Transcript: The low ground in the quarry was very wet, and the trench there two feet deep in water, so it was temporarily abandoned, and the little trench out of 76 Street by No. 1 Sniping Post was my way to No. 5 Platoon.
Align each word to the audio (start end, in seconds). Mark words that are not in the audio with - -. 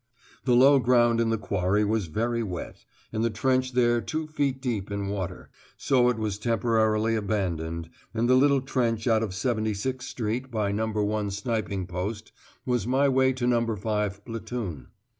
The 0.45 0.55
low 0.55 0.79
ground 0.79 1.21
in 1.21 1.29
the 1.29 1.37
quarry 1.37 1.85
was 1.85 2.07
very 2.07 2.41
wet, 2.41 2.85
and 3.13 3.23
the 3.23 3.29
trench 3.29 3.73
there 3.73 4.01
two 4.01 4.25
feet 4.25 4.59
deep 4.59 4.89
in 4.89 5.09
water, 5.09 5.51
so 5.77 6.09
it 6.09 6.17
was 6.17 6.39
temporarily 6.39 7.15
abandoned, 7.15 7.87
and 8.11 8.27
the 8.27 8.33
little 8.33 8.61
trench 8.61 9.05
out 9.05 9.21
of 9.21 9.35
76 9.35 10.03
Street 10.03 10.49
by 10.49 10.71
No. 10.71 10.87
1 10.87 11.29
Sniping 11.29 11.85
Post 11.85 12.31
was 12.65 12.87
my 12.87 13.07
way 13.07 13.31
to 13.31 13.45
No. 13.45 13.75
5 13.75 14.25
Platoon. 14.25 14.87